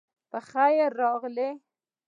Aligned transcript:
پخير 0.31 0.89
راغلې 1.01 1.49